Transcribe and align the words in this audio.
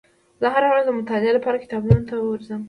زه 0.41 0.47
هره 0.53 0.67
ورځ 0.69 0.83
د 0.87 0.91
مطالعې 0.99 1.33
لپاره 1.37 1.61
کتابتون 1.63 2.01
ته 2.09 2.15
ورځم. 2.19 2.59